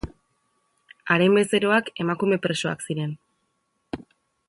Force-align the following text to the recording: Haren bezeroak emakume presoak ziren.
Haren 1.15 1.37
bezeroak 1.39 1.93
emakume 2.05 2.41
presoak 2.47 2.85
ziren. 2.89 3.17